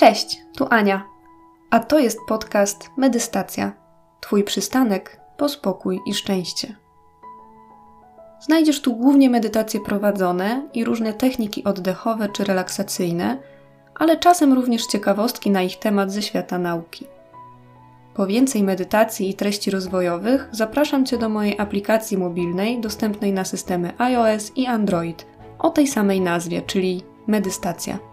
[0.00, 1.04] Cześć, tu Ania.
[1.70, 3.72] A to jest podcast Medystacja.
[4.20, 6.76] Twój przystanek po spokój i szczęście.
[8.40, 13.38] Znajdziesz tu głównie medytacje prowadzone i różne techniki oddechowe czy relaksacyjne,
[13.94, 17.06] ale czasem również ciekawostki na ich temat ze świata nauki.
[18.14, 23.92] Po więcej medytacji i treści rozwojowych zapraszam Cię do mojej aplikacji mobilnej dostępnej na systemy
[23.98, 25.26] iOS i Android
[25.58, 28.09] o tej samej nazwie, czyli Medystacja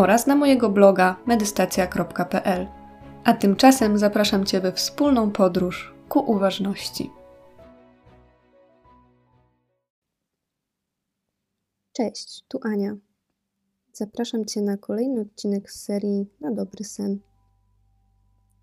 [0.00, 2.66] oraz na mojego bloga medystacja.pl.
[3.24, 7.10] A tymczasem zapraszam Cię we wspólną podróż ku uważności.
[11.92, 12.96] Cześć, tu Ania.
[13.92, 17.18] Zapraszam Cię na kolejny odcinek z serii Na dobry sen.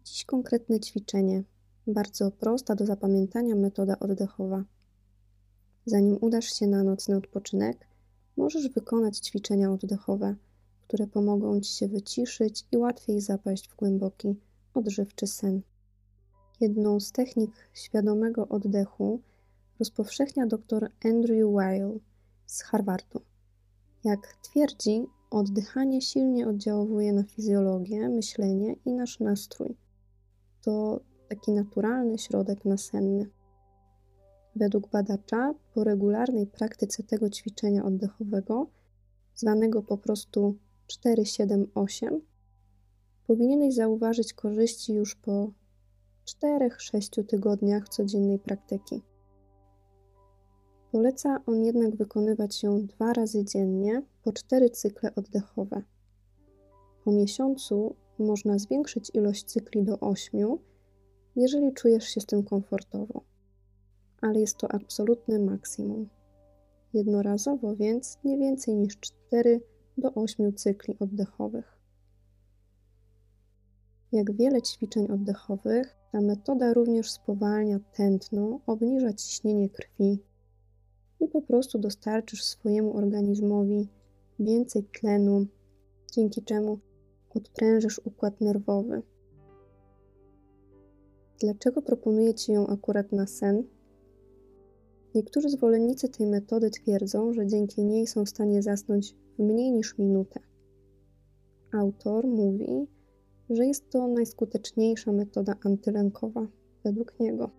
[0.03, 1.43] Dziś konkretne ćwiczenie,
[1.87, 4.63] bardzo prosta do zapamiętania metoda oddechowa.
[5.85, 7.87] Zanim udasz się na nocny odpoczynek,
[8.37, 10.35] możesz wykonać ćwiczenia oddechowe–
[10.87, 14.35] które pomogą Ci się wyciszyć i łatwiej zapaść w głęboki,
[14.73, 15.61] odżywczy sen.
[16.61, 19.21] Jedną z technik świadomego oddechu
[19.79, 21.99] rozpowszechnia dr Andrew Weil
[22.45, 23.21] z Harvardu.
[24.03, 29.75] Jak twierdzi, oddychanie silnie oddziałuje na fizjologię, myślenie i nasz nastrój.
[30.61, 33.29] To taki naturalny środek nasenny.
[34.55, 38.67] Według badacza, po regularnej praktyce tego ćwiczenia oddechowego,
[39.35, 40.55] zwanego po prostu
[40.87, 42.21] 4, 7, 8,
[43.27, 45.51] powinieneś zauważyć korzyści już po
[46.43, 49.01] 4-6 tygodniach codziennej praktyki.
[50.91, 55.81] Poleca on jednak wykonywać ją dwa razy dziennie po cztery cykle oddechowe.
[57.03, 60.57] Po miesiącu można zwiększyć ilość cykli do 8,
[61.35, 63.21] jeżeli czujesz się z tym komfortowo,
[64.21, 66.09] ale jest to absolutne maksimum.
[66.93, 69.61] Jednorazowo więc nie więcej niż 4
[69.97, 71.77] do 8 cykli oddechowych.
[74.11, 80.19] Jak wiele ćwiczeń oddechowych, ta metoda również spowalnia tętno, obniża ciśnienie krwi
[81.19, 83.87] i po prostu dostarczysz swojemu organizmowi
[84.39, 85.45] więcej tlenu,
[86.11, 86.79] dzięki czemu
[87.35, 89.01] odprężysz układ nerwowy.
[91.39, 93.63] Dlaczego proponuję Ci ją akurat na sen?
[95.15, 99.97] Niektórzy zwolennicy tej metody twierdzą, że dzięki niej są w stanie zasnąć w mniej niż
[99.97, 100.39] minutę.
[101.73, 102.87] Autor mówi,
[103.49, 106.47] że jest to najskuteczniejsza metoda antylękowa
[106.83, 107.51] według niego.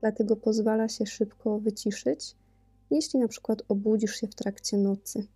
[0.00, 2.36] Dlatego pozwala się szybko wyciszyć,
[2.90, 5.26] jeśli na przykład obudzisz się w trakcie nocy.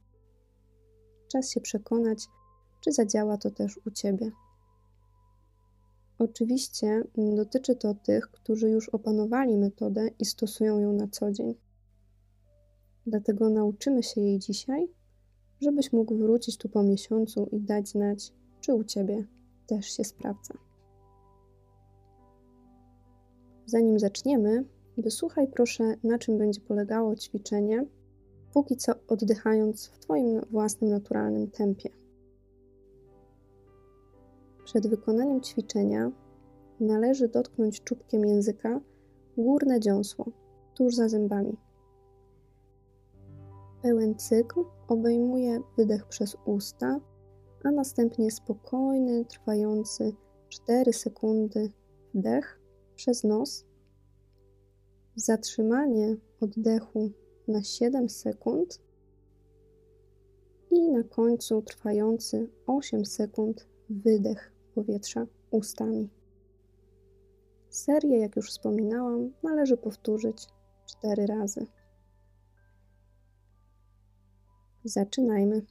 [1.28, 2.26] Czas się przekonać,
[2.80, 4.30] czy zadziała to też u ciebie.
[6.24, 7.04] Oczywiście
[7.36, 11.54] dotyczy to tych, którzy już opanowali metodę i stosują ją na co dzień.
[13.06, 14.88] Dlatego nauczymy się jej dzisiaj,
[15.60, 19.26] żebyś mógł wrócić tu po miesiącu i dać znać, czy u ciebie
[19.66, 20.54] też się sprawdza.
[23.66, 24.64] Zanim zaczniemy,
[24.96, 27.86] wysłuchaj proszę, na czym będzie polegało ćwiczenie,
[28.52, 32.01] póki co oddychając w Twoim własnym naturalnym tempie.
[34.72, 36.10] Przed wykonaniem ćwiczenia
[36.80, 38.80] należy dotknąć czubkiem języka
[39.36, 40.26] górne dziąsło,
[40.74, 41.56] tuż za zębami.
[43.82, 47.00] Pełen cykl obejmuje wydech przez usta,
[47.64, 50.12] a następnie spokojny, trwający
[50.48, 51.70] 4 sekundy
[52.14, 52.60] wdech
[52.96, 53.64] przez nos,
[55.16, 57.10] zatrzymanie oddechu
[57.48, 58.80] na 7 sekund
[60.70, 66.10] i na końcu trwający 8 sekund wydech powietrza ustami.
[67.68, 70.46] Serię, jak już wspominałam, należy powtórzyć
[70.86, 71.66] 4 razy.
[74.84, 75.66] Zaczynajmy.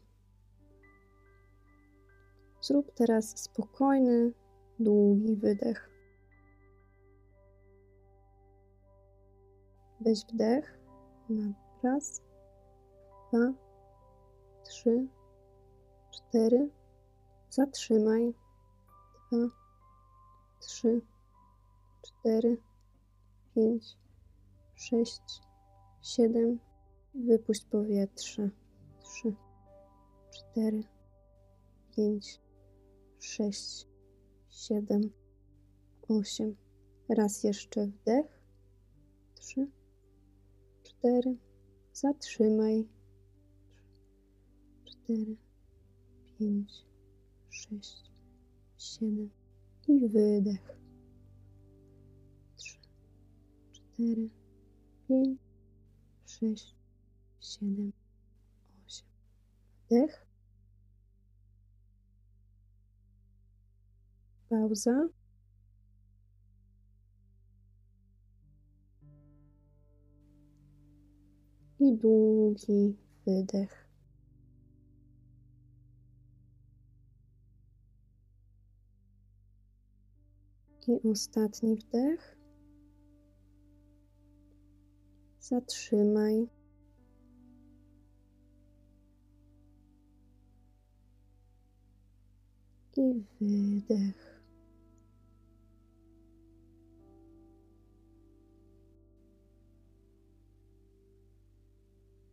[2.61, 4.33] Zrób teraz spokojny,
[4.79, 5.89] długi wydech.
[10.01, 10.79] Weź wdech
[11.29, 12.21] na raz,
[13.27, 13.53] dwa,
[14.63, 15.07] trzy,
[16.11, 16.69] cztery.
[17.49, 18.33] Zatrzymaj.
[19.31, 19.49] Dwa,
[20.59, 21.01] trzy,
[22.01, 22.57] cztery,
[23.55, 23.97] pięć,
[24.75, 25.41] sześć,
[26.01, 26.59] siedem.
[27.15, 28.49] Wypuść powietrze
[28.99, 29.35] trzy,
[30.31, 30.83] cztery,
[31.95, 32.41] pięć,
[33.19, 33.87] sześć,
[34.49, 35.01] siedem,
[36.09, 36.55] osiem.
[37.09, 38.41] Raz jeszcze wdech.
[39.35, 39.67] Trzy,
[40.83, 41.37] cztery.
[41.93, 42.87] Zatrzymaj.
[44.85, 45.35] Cztery,
[46.39, 46.85] pięć,
[47.49, 48.10] sześć,
[48.81, 49.29] siedem
[49.87, 50.77] i wydech.
[52.55, 52.79] Trzy,
[53.71, 54.29] cztery,
[55.07, 55.39] pięć,
[56.25, 56.75] sześć,
[57.39, 57.91] siedem,
[59.87, 60.27] wdech.
[64.49, 65.07] Pauza.
[71.79, 72.95] I długi
[73.25, 73.80] wydech.
[80.87, 82.37] I ostatni wdech.
[85.39, 86.47] Zatrzymaj.
[92.97, 94.41] I wydech.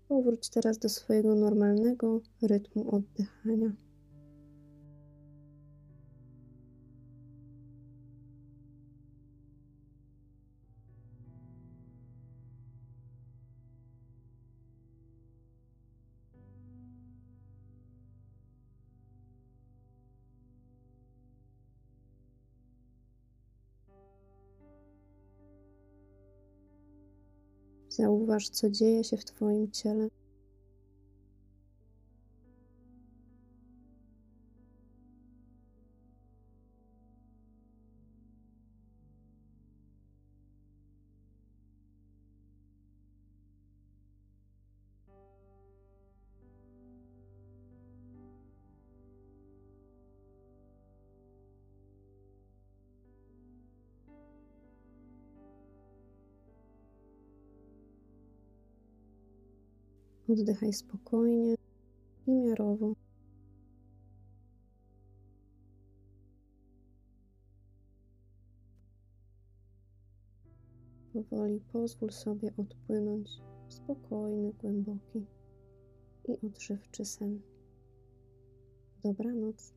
[0.08, 3.87] Powróć teraz do swojego normalnego rytmu oddychania.
[27.98, 30.08] Zauważ, co dzieje się w Twoim ciele.
[60.28, 61.54] Oddychaj spokojnie
[62.26, 62.94] i miarowo.
[71.12, 73.28] Powoli pozwól sobie odpłynąć
[73.68, 75.26] w spokojny, głęboki
[76.28, 77.40] i odżywczy sen.
[79.04, 79.74] Dobranoc.